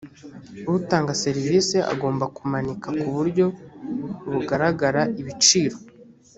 [0.77, 3.45] utanga serivisi agomba kumanika ku buryo
[4.31, 5.77] bugaragara ibiciro